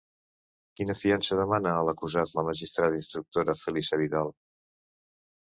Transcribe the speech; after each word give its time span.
Quina 0.79 0.95
fiança 1.01 1.37
demanà 1.39 1.73
a 1.81 1.83
l'acusat 1.89 2.33
la 2.39 2.45
magistrada-instructora 2.49 3.57
Felisa 3.61 4.01
Vidal? 4.05 4.35